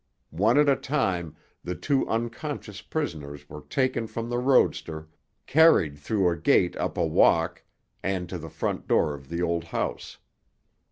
[0.33, 5.09] One at a time, the two unconscious prisoners were taken from the roadster,
[5.45, 7.61] carried through a gate up a walk,
[8.01, 10.17] and to the front door of the old house.